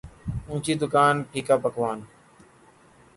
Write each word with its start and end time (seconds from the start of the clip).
اونچی 0.47 0.73
دکان 0.81 1.15
پھیکا 1.29 1.55
پکوان 1.63 1.99